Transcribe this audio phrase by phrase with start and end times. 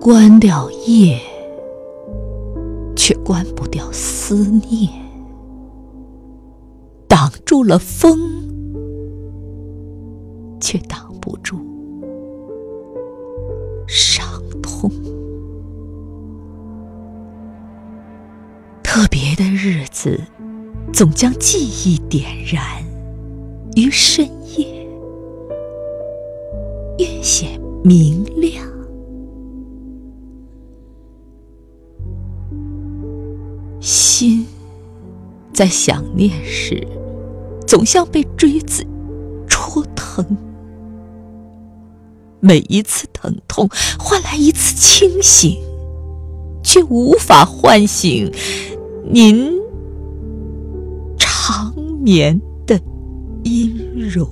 [0.00, 1.20] 关掉夜，
[2.96, 4.88] 却关不掉思念；
[7.06, 8.18] 挡住了风，
[10.58, 11.58] 却挡不住
[13.86, 14.24] 伤
[14.62, 14.90] 痛。
[18.82, 20.18] 特别的日子，
[20.94, 22.82] 总将记忆点燃
[23.76, 24.26] 于深
[24.56, 24.88] 夜，
[26.96, 28.69] 越显明亮。
[34.20, 34.44] 心
[35.50, 36.86] 在想念时，
[37.66, 38.86] 总像被锥子
[39.48, 40.36] 戳疼。
[42.38, 43.66] 每一次疼痛
[43.98, 45.56] 换来一次清醒，
[46.62, 48.30] 却无法唤醒
[49.10, 49.58] 您
[51.16, 52.78] 长眠的
[53.42, 54.28] 音容。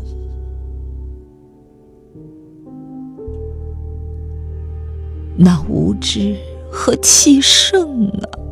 [5.35, 6.37] 那无知
[6.71, 8.48] 和气盛啊！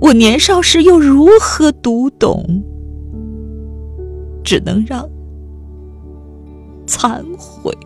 [0.00, 2.62] 我年少时又如何读懂？
[4.44, 5.08] 只能让
[6.86, 7.76] 残悔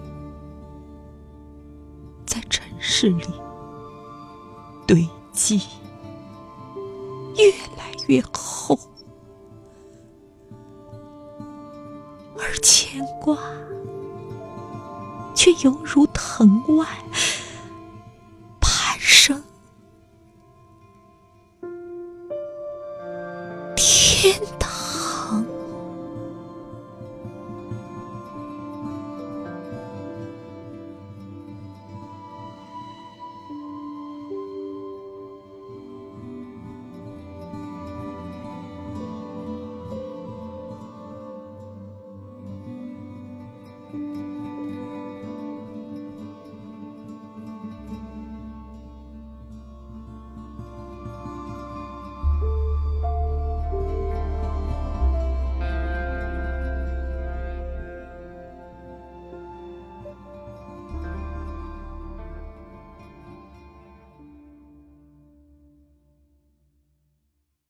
[2.27, 3.25] 在尘世里
[4.87, 5.63] 堆积，
[7.39, 8.79] 越来越厚，
[12.37, 13.39] 而牵挂
[15.35, 16.87] 却犹如藤蔓。
[24.21, 24.60] 天。